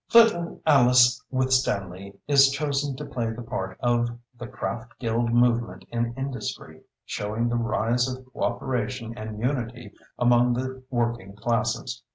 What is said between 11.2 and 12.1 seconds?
classes.